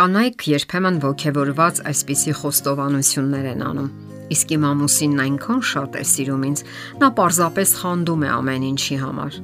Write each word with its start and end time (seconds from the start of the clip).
Կանայք 0.00 0.46
երբեմն 0.48 0.98
ողքեվորված 1.02 1.78
այսպիսի 1.90 2.32
խոստովանություններ 2.38 3.46
են 3.50 3.62
անում. 3.66 3.88
Իսկ 4.32 4.52
իմ 4.56 4.62
ամուսինն 4.64 5.18
այնքան 5.24 5.58
շատ 5.70 5.96
է 6.00 6.04
սիրում 6.08 6.44
ինձ, 6.48 6.60
նա 7.02 7.08
պարզապես 7.18 7.74
խանդում 7.80 8.22
է 8.24 8.30
ամեն 8.32 8.62
ինչի 8.70 8.96
համար։ 9.02 9.34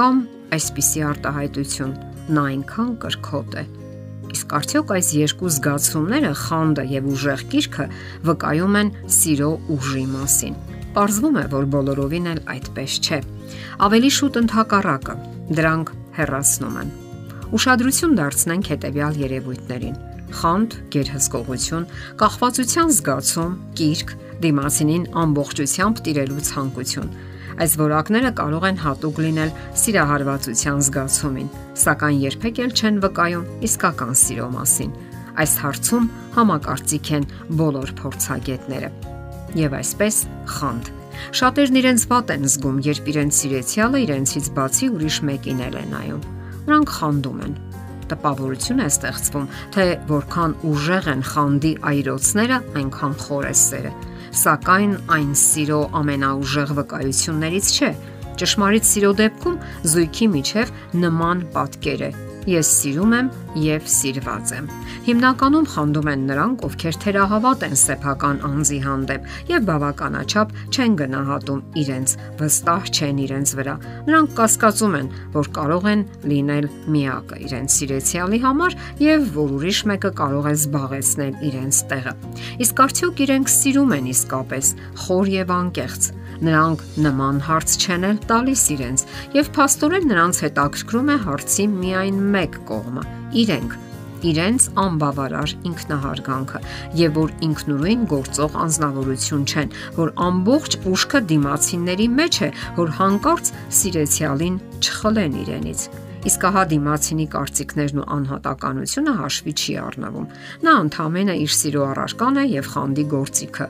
Կամ 0.00 0.16
այսպիսի 0.56 1.04
արտահայտություն. 1.10 1.92
նա 2.34 2.42
այնքան 2.50 2.90
կրքոտ 3.04 3.54
է։ 3.60 3.62
Իսկ 4.34 4.54
արդյոք 4.58 4.90
այս 4.98 5.10
երկու 5.20 5.52
զգացումները՝ 5.54 6.32
խանդը 6.42 6.84
եւ 6.90 7.06
ուժեղ 7.14 7.44
կիրքը, 7.54 7.86
վկայում 8.26 8.80
են 8.80 8.90
սիրո 9.18 9.50
ուժի 9.76 10.04
մասին։ 10.14 10.56
Պարզվում 10.98 11.38
է, 11.38 11.44
որ 11.54 11.70
բոլորովին 11.76 12.26
էլ 12.34 12.42
այդպես 12.56 12.98
չէ։ 13.06 13.20
Ավելի 13.86 14.10
շուտ 14.18 14.42
ընդհակառակը, 14.42 15.14
դրանք 15.54 15.94
հեռացնում 16.18 16.82
են 16.82 16.92
Ուշադրություն 17.50 18.12
դարձնենք 18.14 18.68
հետևյալ 18.70 19.16
երևույթներին. 19.24 19.94
Խանդ, 20.36 20.76
գերհսկողություն, 20.94 21.84
կախվածության 22.20 22.92
զգացում, 22.96 23.52
կիրք, 23.80 24.14
դիմացինին 24.44 25.04
ամբողջությամբ 25.22 26.02
տիրելու 26.06 26.44
ցանկություն։ 26.50 27.10
Այս 27.60 27.74
որակները 27.80 28.30
կարող 28.40 28.66
են 28.70 28.80
հատուկ 28.80 29.20
լինել 29.24 29.52
սիրահարվածության 29.82 30.82
զգացումին, 30.86 31.52
սակայն 31.84 32.20
երբեք 32.24 32.62
էլ 32.64 32.74
չեն 32.80 33.00
վկայում 33.04 33.48
իսկական 33.68 34.14
սիրո 34.22 34.48
մասին։ 34.56 34.96
Այս 35.40 35.52
հարցում 35.60 36.10
համակարծիք 36.40 37.12
են 37.20 37.28
բոլոր 37.60 37.94
փորձագետները։ 38.00 38.90
Եվ 39.60 39.78
այսպես 39.80 40.24
խանդ 40.56 40.92
Շատերն 41.36 41.78
իրենց 41.80 42.04
վատ 42.10 42.34
են 42.36 42.44
զգում, 42.48 42.82
երբ 42.86 43.08
իրենց 43.12 43.40
սիրեցյալը 43.40 44.04
իրենցից 44.06 44.52
բացի 44.56 44.92
ուրիշ 44.94 45.16
մեկին 45.30 45.64
է 45.66 45.70
նայում 45.90 46.22
նրանք 46.70 46.90
խանդում 46.96 47.38
են։ 47.46 47.54
Տպավորություն 48.10 48.82
է 48.84 48.86
ստեղծվում, 48.90 49.50
թե 49.74 49.84
որքան 50.10 50.56
ուժեղ 50.70 51.10
են 51.14 51.26
խանդի 51.30 51.72
այրոցները, 51.90 52.58
այնքան 52.80 53.14
խոր 53.24 53.50
է 53.50 53.54
սերը։ 53.64 53.92
Սակայն 54.40 54.96
այն 55.18 55.30
սիրո 55.44 55.82
ամենաուժեղ 56.00 56.74
վկայություններից 56.80 57.70
չէ։ 57.76 57.92
Ճշմարիտ 58.40 58.90
սիրո 58.94 59.12
դեպքում 59.20 59.62
զույգի 59.94 60.32
միջև 60.38 60.74
նման 61.04 61.46
պատկեր 61.54 62.04
է 62.08 62.12
Ես 62.50 62.68
սիրում 62.80 63.12
եմ 63.14 63.26
եւ 63.62 63.84
սիրված 63.94 64.52
եմ։ 64.56 64.68
Հիմնականում 65.06 65.66
խանդում 65.70 66.08
են 66.10 66.22
նրանք, 66.30 66.62
ովքեր 66.66 66.96
թերահավատ 67.04 67.62
են 67.66 67.76
սեփական 67.78 68.40
անձի 68.48 68.78
հանդեպ 68.86 69.28
եւ 69.50 69.68
բավականաչափ 69.68 70.54
չեն 70.74 70.96
գնահատում 71.00 71.60
իրենց, 71.82 72.14
վստահ 72.40 72.90
չեն 72.90 73.20
իրենց 73.26 73.54
վրա։ 73.60 73.74
Նրանք 74.10 74.34
կասկածում 74.40 74.96
են, 75.00 75.10
որ 75.36 75.50
կարող 75.60 75.88
են 75.94 76.04
լինել 76.32 76.70
միակը 76.96 77.40
իրենց 77.46 77.76
սիրեցյալի 77.78 78.40
համար 78.44 78.78
եւ 79.06 79.28
որ 79.38 79.54
ուրիշ 79.60 79.82
մեկը 79.94 80.12
կարող 80.20 80.50
է 80.50 80.54
զբաղեցնել 80.58 81.44
իրենց 81.50 81.82
տեղը։ 81.94 82.16
Իսկ 82.66 82.84
արդյոք 82.86 83.24
իրենք 83.30 83.54
սիրում 83.60 83.94
են 84.00 84.10
իսկապես 84.10 84.74
խոր 85.06 85.32
եւ 85.38 85.54
անկեղծ 85.60 86.10
Նրանք 86.40 86.82
նման 87.04 87.38
հարց 87.50 87.76
չեն 87.84 88.08
էլ 88.10 88.18
տալիս 88.30 88.64
իրենց, 88.76 89.06
եւ 89.36 89.52
փաստորեն 89.56 90.10
նրանց 90.10 90.42
հետաքրքրում 90.46 91.12
է 91.14 91.16
հարցի 91.28 91.66
միայն 91.76 92.20
մեկ 92.34 92.60
կողմը՝ 92.70 93.06
իրենք 93.44 93.78
իրենց 94.30 94.66
անբավարար 94.80 95.54
ինքնահարգանքը 95.70 96.60
եւ 97.00 97.14
որ 97.20 97.32
ինքնուրույն 97.46 98.02
գործող 98.10 98.58
անznավորություն 98.66 99.46
չեն, 99.48 99.72
որ 99.96 100.12
ամբողջ 100.28 100.76
ուշքը 100.92 101.22
դիմացինների 101.32 102.08
մեջ 102.20 102.40
է, 102.44 102.52
որ 102.80 102.94
հանկարծ 103.00 103.52
սիրեցյալին 103.80 104.60
չխլեն 104.80 105.42
իրենից։ 105.44 105.88
Իսկ 106.20 106.42
ահա 106.44 106.62
դիմացինի 106.68 107.24
կարծիքներն 107.32 108.00
ու 108.02 108.04
անհատականությունը 108.12 109.12
հաշվի 109.20 109.52
չի 109.56 109.76
առնվում։ 109.80 110.26
Նա 110.66 110.74
ընդհանրապես 110.84 111.38
իր 111.44 111.52
սիրո 111.56 111.84
առարական 111.90 112.40
է 112.40 112.44
եւ 112.50 112.66
խանդի 112.74 113.04
գործիքը։ 113.14 113.66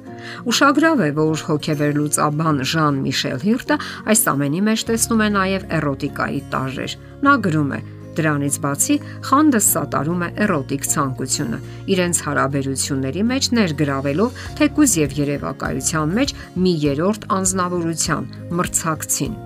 Ուշագրավ 0.50 1.04
է, 1.06 1.08
որ 1.20 1.44
հոգեվեր 1.50 1.94
լուծաբան 2.00 2.58
Ժան 2.72 2.98
Միշել 3.06 3.44
Հիրտը 3.46 3.76
այս 4.10 4.22
ամենի 4.34 4.62
մեջ 4.66 4.84
տեսնում 4.90 5.22
է 5.22 5.28
նաեւ 5.38 5.66
էրոտիկայի 5.78 6.40
տարրեր։ 6.50 6.96
Նա 7.22 7.34
գրում 7.46 7.70
է. 7.70 7.80
Դրանից 8.10 8.56
բացի 8.64 8.96
խանդը 9.28 9.60
սատարում 9.70 10.24
է 10.26 10.28
էրոտիկ 10.44 10.88
ցանկությունը, 10.90 11.60
իրենց 11.94 12.22
հարաբերությունների 12.26 13.22
մեջ 13.30 13.48
ներգրավելով 13.60 14.40
թեկուզ 14.58 14.96
եւ 15.00 15.14
երևակայության 15.20 16.16
մեջ 16.18 16.34
մի 16.64 16.74
երրորդ 16.90 17.28
անznավորության՝ 17.38 18.28
մրցակցին 18.58 19.38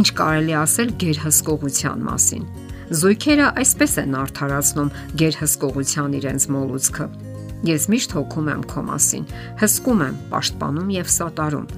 ինչ 0.00 0.08
կարելի 0.20 0.54
ասել 0.60 0.94
գերհսկողության 1.04 2.04
մասին։ 2.08 2.48
Զույգերը 3.00 3.46
այսպես 3.64 3.94
են 4.04 4.16
արդարացնում 4.20 4.90
գերհսկողության 5.20 6.16
իրենց 6.20 6.46
մոլուցքը։ 6.54 7.06
Ես 7.64 7.86
միշտ 7.88 8.14
հոգում 8.18 8.48
եմ 8.52 8.62
քո 8.68 8.80
մասին, 8.84 9.22
հսկում 9.62 10.00
եմ, 10.04 10.16
պաշտպանում 10.34 10.90
եւ 10.94 11.12
սատարում։ 11.14 11.68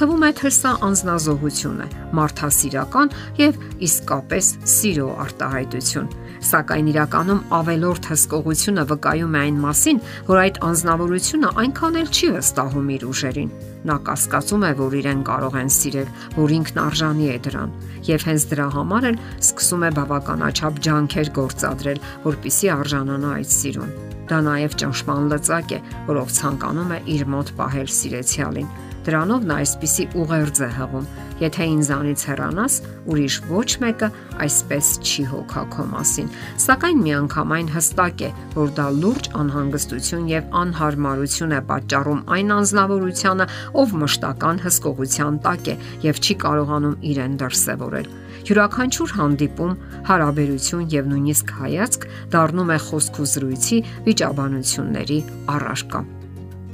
Թվում 0.00 0.24
է 0.26 0.30
թե 0.40 0.50
սա 0.56 0.72
անznազողություն 0.88 1.84
է, 1.84 1.88
մարդասիրական 2.18 3.14
եւ 3.38 3.60
իսկապես 3.86 4.48
սիրո 4.74 5.10
արտահայտություն 5.26 6.10
սակայն 6.46 6.90
իրականում 6.92 7.40
ավելորդ 7.58 8.10
հսկողությունը 8.12 8.84
վկայում 8.90 9.36
է 9.36 9.40
այն 9.46 9.62
մասին, 9.62 10.02
որ 10.28 10.42
այդ 10.42 10.60
անznավորությունը 10.70 11.54
այնքան 11.62 11.98
էլ 12.02 12.12
չի 12.12 12.28
վստահում 12.36 12.92
իր 12.96 13.06
ուժերին։ 13.10 13.50
Նա 13.86 13.96
կասկածում 14.06 14.64
է, 14.66 14.70
որ 14.80 14.94
իրեն 15.00 15.20
կարող 15.26 15.56
են 15.60 15.70
սիրել, 15.70 16.08
որ 16.36 16.54
ինքն 16.56 16.80
արժանի 16.82 17.28
է 17.30 17.36
դրան, 17.46 17.74
եւ 18.08 18.24
հենց 18.26 18.46
դրա 18.50 18.66
համար 18.76 19.06
էլ 19.10 19.20
սկսում 19.46 19.84
է 19.86 19.90
բավականաչափ 20.00 20.80
ջանքեր 20.86 21.30
գործադրել, 21.36 22.02
որpիսի 22.26 22.72
արժանանա 22.76 23.30
այդ 23.36 23.54
սիրուն։ 23.56 23.94
Դա 24.26 24.40
նաև 24.42 24.74
ճնշման 24.82 25.30
լծակ 25.30 25.76
է, 25.76 25.80
որով 26.10 26.34
ցանկանում 26.40 26.92
է 26.96 27.00
իր 27.14 27.24
մոտ 27.36 27.54
պահել 27.60 27.92
սիրեցյալին 28.00 28.70
Դրանով 29.06 29.44
նա 29.46 29.56
այսպիսի 29.62 30.04
ուղերձ 30.18 30.60
է 30.66 30.68
հղում. 30.76 31.04
Եթե 31.36 31.66
ինձանից 31.68 32.22
հեռանաս, 32.26 32.76
ուրիշ 33.12 33.34
ոչ 33.50 33.66
մեկը 33.82 34.08
այսպես 34.46 34.86
չի 35.04 35.24
հոգա 35.30 35.62
քո 35.74 35.84
մասին։ 35.92 36.30
Սակայն 36.64 37.02
միանգամայն 37.04 37.68
հստակ 37.76 38.24
է, 38.26 38.30
որ 38.56 38.72
դա 38.80 38.86
լուրջ 38.96 39.28
անհանգստություն 39.42 40.26
եւ 40.32 40.56
անհարմարություն 40.62 41.54
է 41.54 41.60
պատճառում 41.70 42.24
այն 42.36 42.52
անznավորությանը, 42.56 43.48
ով 43.84 43.94
մշտական 44.02 44.62
հսկողության 44.66 45.40
տակ 45.46 45.70
է 45.70 45.78
եւ 46.08 46.22
չի 46.24 46.38
կարողանում 46.46 46.98
իրեն 47.12 47.38
դրսևորել։ 47.44 48.10
Յուրաքանչյուր 48.46 49.14
հանդիպում, 49.20 49.78
հարաբերություն 50.10 50.84
եւ 50.96 51.08
նույնիսկ 51.12 51.56
հայացք 51.62 52.10
դառնում 52.34 52.76
է 52.76 52.82
խոսք 52.90 53.22
ու 53.22 53.30
զրույցի 53.36 53.80
վիճաբանությունների 54.06 55.18
առարկա։ 55.56 56.06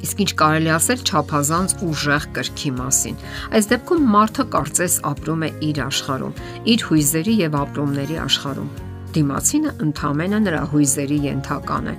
Իսկ 0.02 0.22
ինչ 0.24 0.30
կարելի 0.42 0.70
ասել 0.76 1.02
ճափազանց 1.08 1.74
ուժեղ 1.86 2.24
կրքի 2.36 2.70
մասին։ 2.78 3.20
Այս 3.58 3.68
դեպքում 3.72 4.08
մարդը 4.14 4.46
կարծես 4.54 4.96
ապրում 5.12 5.44
է 5.46 5.50
իր 5.68 5.82
աշխարհում, 5.86 6.34
իր 6.72 6.86
հույզերի 6.88 7.34
եւ 7.42 7.58
ապրումների 7.62 8.16
աշխարհում։ 8.26 8.72
Դիմացինը 9.12 9.74
ընդհանրապես 9.86 10.42
նրա 10.46 10.62
հույզերի 10.72 11.18
ենթական 11.28 11.92
է։ 11.92 11.94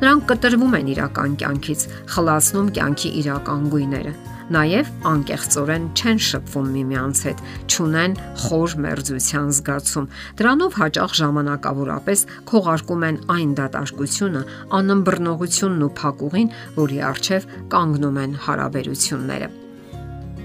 Նրանք 0.00 0.26
կտրվում 0.30 0.76
են 0.80 0.90
իրական 0.96 1.38
կյանքից, 1.40 1.86
խլացնում 2.14 2.74
կյանքի 2.76 3.10
իրական 3.20 3.70
գույները 3.72 4.12
Նաև 4.50 4.88
անկեղծորեն 5.06 5.84
չեն 5.94 6.20
շփվում 6.26 6.70
միմյանց 6.74 7.18
հետ, 7.26 7.42
ճունեն 7.70 8.14
խոր 8.44 8.72
մերձության 8.84 9.52
զգացում։ 9.54 10.08
Դրանով 10.40 10.78
հաճախ 10.80 11.12
ժամանակավորապես 11.20 12.24
քողարկում 12.50 13.04
են 13.10 13.20
այն 13.36 13.52
դատարկությունը, 13.60 14.42
անըմբռնողությունն 14.80 15.84
ու 15.86 15.92
փակուղին, 16.00 16.50
որի 16.80 16.98
արժև 17.10 17.46
կանգնում 17.76 18.18
են 18.24 18.34
հարաբերությունները։ 18.48 19.52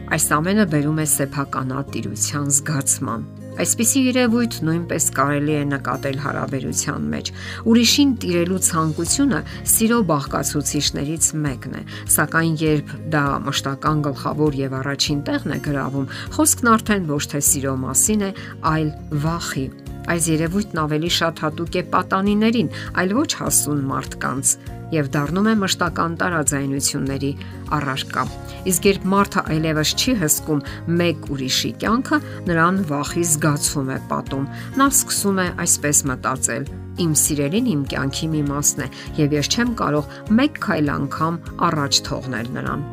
Այս 0.06 0.30
ամենը 0.38 0.68
բերում 0.76 1.02
է 1.02 1.08
սեփականատիրության 1.16 2.54
զգացման 2.60 3.26
Այսպիսի 3.56 4.02
երևույթ 4.10 4.56
նույնպես 4.68 5.06
կարելի 5.16 5.54
է 5.56 5.60
նկատել 5.70 6.18
հարաբերության 6.26 7.06
մեջ։ 7.14 7.30
Ուրիշին 7.72 8.12
տիրելու 8.26 8.60
ցանկությունը 8.68 9.40
սիրո 9.76 10.00
բաղկացուցիչներից 10.12 11.30
մեկն 11.46 11.80
է, 11.80 11.86
սակայն 12.18 12.60
երբ 12.66 12.94
դա 13.16 13.24
մշտական 13.48 14.04
գլխավոր 14.10 14.60
եւ 14.66 14.78
առաջին 14.82 15.24
տեղն 15.32 15.56
է 15.56 15.60
գրավում, 15.72 16.12
խոսքն 16.36 16.72
արդեն 16.76 17.10
ոչ 17.16 17.24
թե 17.32 17.44
սիրո 17.54 17.76
մասին 17.88 18.28
է, 18.28 18.32
այլ 18.76 18.94
վախի 19.24 19.68
Այս 20.12 20.30
երևույթն 20.36 20.82
ավելի 20.86 21.12
շատ 21.18 21.44
հատուկ 21.46 21.76
է 21.76 21.84
պատանիներին, 21.96 22.72
այլ 23.02 23.14
ոչ 23.18 23.30
հասուն 23.42 23.86
մարդկանց 23.90 24.56
եւ 24.94 25.08
դառնում 25.16 25.48
է 25.50 25.54
մշտական 25.62 26.16
տարաձայնությունների 26.22 27.32
առարկա։ 27.76 28.26
Իսկ 28.70 28.88
երբ 28.90 29.08
մարդը 29.12 29.42
այլևս 29.56 29.94
չի 29.96 30.14
հսկում 30.22 30.62
մեկ 31.02 31.30
ուրիշի 31.36 31.72
կյանքը, 31.82 32.20
նրան 32.50 32.78
վախի 32.92 33.24
զգացում 33.32 33.90
է 33.96 33.98
պատում։ 34.12 34.46
Նա 34.82 34.88
սկսում 34.96 35.42
է 35.42 35.48
այսպես 35.66 36.02
մտածել. 36.12 36.68
Իմ 37.06 37.16
սիրելին 37.22 37.72
իմ 37.76 37.82
կյանքի 37.92 38.28
մի 38.36 38.44
մասն 38.50 38.86
է 38.86 38.88
եւ 39.20 39.36
ես 39.36 39.50
չեմ 39.56 39.74
կարող 39.82 40.14
մեկ 40.40 40.62
քայլ 40.66 40.92
անգամ 40.96 41.40
առաջ 41.70 42.00
թողնել 42.06 42.52
նրան։ 42.56 42.86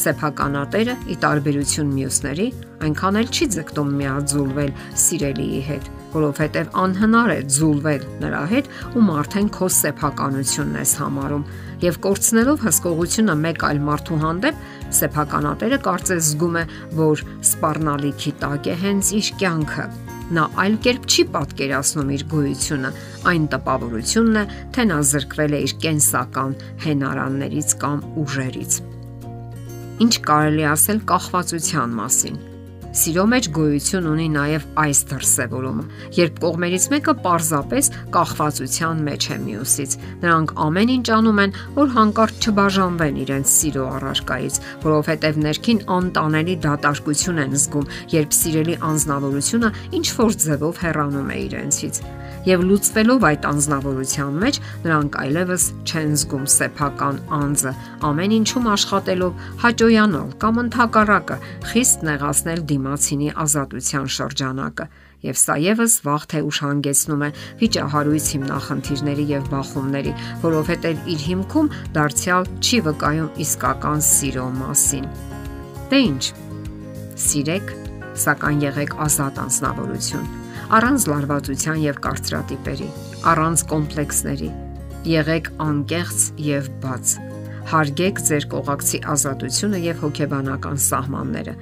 Սեփականատերը՝ 0.00 0.94
ի 1.10 1.16
տարբերություն 1.24 1.88
մյուսների, 1.96 2.46
այնքան 2.86 3.18
էլ 3.20 3.32
չի 3.34 3.48
ձգտում 3.56 3.90
միաձուլվել 4.00 4.76
սիրելիի 5.02 5.62
հետ, 5.66 5.90
որովհետև 6.14 6.70
անհնար 6.82 7.32
է 7.34 7.38
զուլվել 7.56 8.04
նրա 8.24 8.42
հետ, 8.50 8.70
ում 8.98 9.10
արդեն 9.20 9.50
քո 9.56 9.68
սեփականությունն 9.76 10.78
ես 10.80 10.94
համարում, 11.00 11.44
եւ 11.80 11.98
կորցնելով 12.04 12.64
հսկողությունը 12.66 13.36
մեկ 13.40 13.64
այլ 13.70 13.80
մարդու 13.86 14.18
հանդեպ, 14.24 14.64
սեփականատերը 15.00 15.78
կարծես 15.86 16.22
զգում 16.30 16.58
է, 16.60 16.64
որ 17.00 17.24
սпарնալիքի 17.50 18.32
տակ 18.42 18.68
է 18.70 18.76
հենց 18.84 19.12
իր 19.20 19.30
կյանքը։ 19.40 19.86
Նա 20.30 20.44
այլ 20.62 20.76
կերպ 20.84 21.06
չի 21.10 21.24
պատկերացնում 21.34 22.12
իր 22.16 22.26
գոյությունը, 22.30 22.90
այն 23.30 23.48
տպավորությունն 23.54 24.38
է, 24.40 24.44
թե 24.76 24.84
նա 24.90 25.00
զրկվել 25.10 25.56
է 25.56 25.62
իր 25.66 25.74
կենսական 25.86 26.54
հենարաններից 26.84 27.74
կամ 27.82 28.04
ուժերից։ 28.22 28.78
Ինչ 30.06 30.14
կարելի 30.30 30.70
ասել 30.74 31.02
կախվածության 31.10 31.98
մասին 31.98 32.40
Սիրո 32.90 33.22
մեջ 33.30 33.46
գոյություն 33.54 34.06
ունի 34.10 34.24
նաև 34.34 34.64
այս 34.82 35.00
դրսևորումը, 35.10 35.84
երբ 36.16 36.40
կողմերից 36.42 36.86
մեկը 36.90 37.12
պարզապես 37.22 37.90
կախվածության 38.16 39.04
մեջ 39.06 39.26
է 39.30 39.36
մյուսից։ 39.44 39.94
Նրանք 40.24 40.54
ամեն 40.66 40.92
ինչ 40.96 41.06
անում 41.16 41.40
են, 41.44 41.54
որ 41.78 41.92
հանկարծ 41.94 42.48
չբաժանվեն 42.50 43.20
իրենց 43.24 43.52
սիրո 43.54 43.84
առարկայից, 43.94 44.58
որովհետև 44.90 45.42
ներքին 45.46 45.84
անտանելի 46.00 46.56
դատարկություն 46.66 47.44
են 47.46 47.54
զգում, 47.62 47.92
երբ 48.18 48.40
սիրելի 48.40 48.80
անznավորությունը 48.90 49.72
ինչ 50.00 50.06
որ 50.18 50.40
ձևով 50.46 50.82
հեռանում 50.82 51.30
է 51.30 51.38
իրենցից 51.46 52.02
եւ 52.48 52.62
լուծվելով 52.70 53.26
այդ 53.30 53.46
անznավորության 53.50 54.38
մեջ 54.40 54.58
նրանք 54.86 55.18
այլևս 55.20 55.64
չեն 55.84 56.14
զգում 56.20 56.46
սեփական 56.54 57.20
անձը 57.40 57.72
ամեն 58.10 58.34
ինչում 58.38 58.70
աշխատելով 58.74 59.44
հաճոյանալ 59.64 60.32
կամ 60.44 60.62
ընդհակառակը 60.64 61.38
խիստ 61.70 62.06
նեղացնել 62.08 62.64
դիմացինի 62.72 63.30
ազատության 63.44 64.10
շրջանակը 64.16 64.88
եւ 65.20 65.36
սա 65.36 65.56
եւս 65.60 65.94
վաղ 66.06 66.26
թե 66.32 66.40
ուշ 66.48 66.60
հանգեցնում 66.64 67.24
է 67.26 67.30
վիճահարույց 67.60 68.28
հիմնախնդիրների 68.34 69.26
եւ 69.34 69.50
բախումների, 69.52 70.14
որովհետեւ 70.46 71.04
իր 71.12 71.24
հիմքում 71.28 71.70
դարձյալ 71.98 72.50
չի 72.64 72.82
վկայում 72.88 73.30
իսկական 73.44 74.04
սիրո 74.08 74.48
մասին։ 74.64 75.08
Դե 75.92 76.04
ի՞նչ։ 76.08 76.24
Սիրեք, 77.28 77.74
սակայն 78.24 78.68
եղեք 78.70 79.00
ազատ 79.10 79.44
անznավորություն 79.44 80.39
առանց 80.76 81.06
լարվածության 81.10 81.78
եւ 81.82 81.96
կարծրատիպերի, 82.04 82.88
առանց 83.30 83.62
կոմպլեքսների։ 83.70 84.50
Եղեք 85.10 85.50
անկեղծ 85.64 86.24
եւ 86.46 86.70
բաց։ 86.84 87.14
Հարգեք 87.70 88.20
ձեր 88.26 88.44
կողակցի 88.50 88.98
ազատությունը 89.14 89.80
եւ 89.84 90.00
հոգեբանական 90.04 90.78
սահմանները։ 90.84 91.54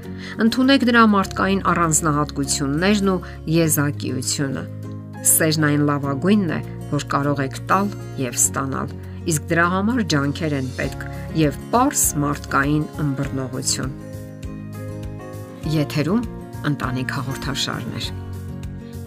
Ընթունեք 0.44 0.86
նրա 0.88 1.02
մարդկային 1.14 1.62
առանձնահատկություններն 1.72 3.10
ու 3.12 3.16
եզակիությունը։ 3.54 4.62
Սերն 5.32 5.66
այն 5.68 5.82
լավագույնն 5.88 6.54
է, 6.56 6.60
որ 6.92 7.06
կարող 7.12 7.42
եք 7.48 7.58
տալ 7.68 7.90
եւ 8.22 8.38
ստանալ։ 8.38 8.94
Իսկ 9.28 9.50
դրա 9.52 9.66
համար 9.74 10.00
ջանքեր 10.14 10.56
են 10.58 10.70
պետք 10.78 11.04
եւ 11.42 11.58
པարս 11.68 12.04
մարդկային 12.24 12.86
ըմբռնողություն։ 13.04 13.92
Եթերում 15.76 16.24
ընտանիք 16.72 17.14
հաղորդաշարներ։ 17.18 18.17